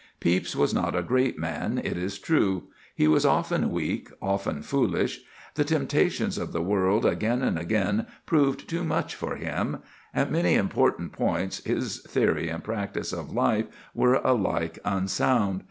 [0.19, 2.63] Pepys was not a great man, it is true:
[2.95, 5.19] he was often weak, often foolish;
[5.53, 9.77] the temptations of the world again and again proved too much for him;
[10.11, 15.59] at many important points, his theory and practice of life were alike unsound.